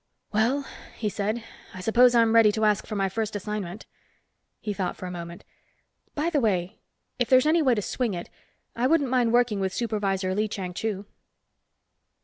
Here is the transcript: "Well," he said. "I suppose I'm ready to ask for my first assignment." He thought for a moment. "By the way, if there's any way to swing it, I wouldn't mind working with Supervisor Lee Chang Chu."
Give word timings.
"Well," 0.33 0.65
he 0.97 1.09
said. 1.09 1.43
"I 1.75 1.79
suppose 1.81 2.15
I'm 2.15 2.33
ready 2.33 2.51
to 2.53 2.65
ask 2.65 2.87
for 2.87 2.95
my 2.95 3.07
first 3.07 3.35
assignment." 3.35 3.85
He 4.59 4.73
thought 4.73 4.97
for 4.97 5.05
a 5.05 5.11
moment. 5.11 5.43
"By 6.15 6.31
the 6.31 6.39
way, 6.41 6.79
if 7.19 7.29
there's 7.29 7.45
any 7.45 7.61
way 7.61 7.75
to 7.75 7.83
swing 7.83 8.15
it, 8.15 8.27
I 8.75 8.87
wouldn't 8.87 9.11
mind 9.11 9.31
working 9.31 9.59
with 9.59 9.75
Supervisor 9.75 10.33
Lee 10.33 10.47
Chang 10.47 10.73
Chu." 10.73 11.05